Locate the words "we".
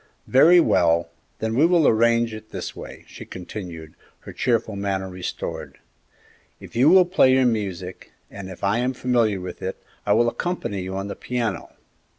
1.53-1.63